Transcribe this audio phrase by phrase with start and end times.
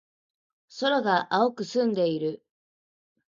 [0.79, 2.43] 空が青く澄んでいる。